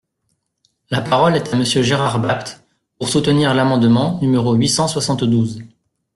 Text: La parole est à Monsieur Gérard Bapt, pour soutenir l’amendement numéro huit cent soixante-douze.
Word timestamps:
La 0.89 0.99
parole 0.99 1.35
est 1.35 1.53
à 1.53 1.55
Monsieur 1.55 1.83
Gérard 1.83 2.19
Bapt, 2.19 2.65
pour 2.97 3.07
soutenir 3.07 3.53
l’amendement 3.53 4.17
numéro 4.23 4.55
huit 4.55 4.67
cent 4.69 4.87
soixante-douze. 4.87 5.61